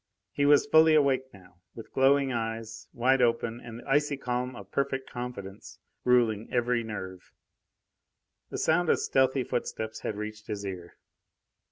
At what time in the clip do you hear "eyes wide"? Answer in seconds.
2.33-3.21